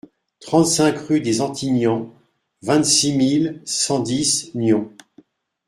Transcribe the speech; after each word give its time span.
trente-cinq 0.39 0.97
rue 0.97 1.21
des 1.21 1.41
Antignans, 1.41 2.11
vingt-six 2.63 3.13
mille 3.13 3.61
cent 3.65 3.99
dix 3.99 4.49
Nyons 4.55 4.91